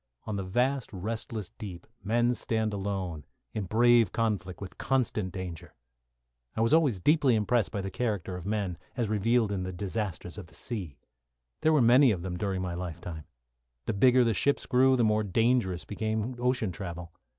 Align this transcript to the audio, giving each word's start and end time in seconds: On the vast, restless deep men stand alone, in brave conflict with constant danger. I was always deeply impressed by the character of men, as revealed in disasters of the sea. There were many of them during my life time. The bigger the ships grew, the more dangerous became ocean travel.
On 0.25 0.35
the 0.35 0.43
vast, 0.43 0.91
restless 0.91 1.49
deep 1.59 1.85
men 2.03 2.33
stand 2.33 2.73
alone, 2.73 3.23
in 3.53 3.65
brave 3.65 4.11
conflict 4.11 4.59
with 4.59 4.79
constant 4.79 5.31
danger. 5.31 5.75
I 6.55 6.61
was 6.61 6.73
always 6.73 6.99
deeply 6.99 7.35
impressed 7.35 7.69
by 7.69 7.81
the 7.81 7.91
character 7.91 8.35
of 8.35 8.43
men, 8.43 8.79
as 8.97 9.07
revealed 9.09 9.51
in 9.51 9.61
disasters 9.75 10.39
of 10.39 10.47
the 10.47 10.55
sea. 10.55 10.97
There 11.61 11.71
were 11.71 11.83
many 11.83 12.09
of 12.09 12.23
them 12.23 12.35
during 12.35 12.63
my 12.63 12.73
life 12.73 12.99
time. 12.99 13.25
The 13.85 13.93
bigger 13.93 14.23
the 14.23 14.33
ships 14.33 14.65
grew, 14.65 14.95
the 14.95 15.03
more 15.03 15.21
dangerous 15.23 15.85
became 15.85 16.35
ocean 16.39 16.71
travel. 16.71 17.11